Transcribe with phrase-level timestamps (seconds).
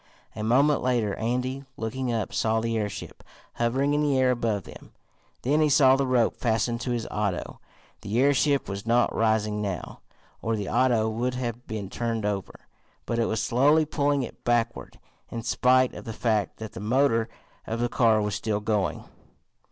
[0.35, 3.23] A moment later Andy, looking up, saw the airship
[3.57, 4.93] hovering in the air above him.
[5.43, 7.59] Then he saw the rope fast to his auto.
[8.01, 9.99] The airship was not rising now,
[10.41, 12.61] or the auto would have been turned over,
[13.05, 14.97] but it was slowly pulling it backward,
[15.29, 17.29] in spite of the fact that the motor
[17.67, 19.03] of the car was still going.